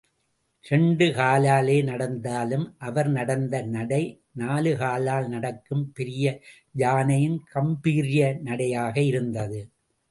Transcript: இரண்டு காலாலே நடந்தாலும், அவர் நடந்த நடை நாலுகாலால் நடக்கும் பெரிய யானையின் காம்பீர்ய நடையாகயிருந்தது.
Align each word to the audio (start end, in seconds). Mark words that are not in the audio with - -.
இரண்டு 0.65 1.05
காலாலே 1.05 1.83
நடந்தாலும், 1.83 2.65
அவர் 2.77 3.09
நடந்த 3.09 3.61
நடை 3.61 4.01
நாலுகாலால் 4.39 5.27
நடக்கும் 5.27 5.91
பெரிய 5.93 6.25
யானையின் 6.75 7.39
காம்பீர்ய 7.55 8.33
நடையாகயிருந்தது. 8.45 9.61